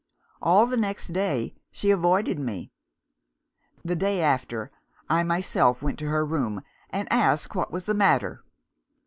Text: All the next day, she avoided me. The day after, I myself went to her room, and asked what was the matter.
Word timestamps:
All 0.41 0.65
the 0.65 0.77
next 0.77 1.09
day, 1.09 1.53
she 1.69 1.91
avoided 1.91 2.39
me. 2.39 2.71
The 3.85 3.95
day 3.95 4.19
after, 4.19 4.71
I 5.07 5.21
myself 5.21 5.83
went 5.83 5.99
to 5.99 6.07
her 6.09 6.25
room, 6.25 6.63
and 6.89 7.07
asked 7.13 7.53
what 7.53 7.71
was 7.71 7.85
the 7.85 7.93
matter. 7.93 8.43